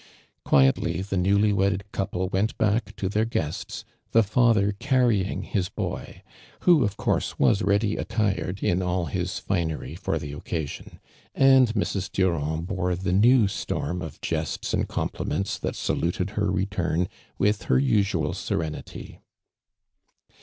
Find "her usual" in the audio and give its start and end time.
17.65-18.33